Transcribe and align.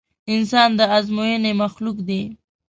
انسان 0.33 0.69
د 0.79 0.81
ازموينې 0.97 1.51
مخلوق 1.61 1.97
دی. 2.07 2.21